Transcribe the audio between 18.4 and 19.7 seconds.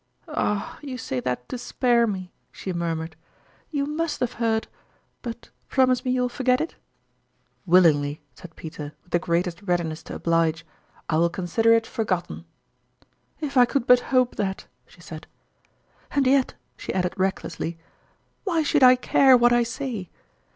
why should I care what I